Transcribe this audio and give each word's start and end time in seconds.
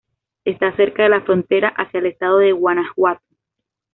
Está 0.45 0.75
cerca 0.75 1.03
de 1.03 1.09
la 1.09 1.21
frontera 1.21 1.69
hacia 1.77 1.99
el 1.99 2.07
estado 2.07 2.39
de 2.39 2.53
Guanajuato. 2.53 3.21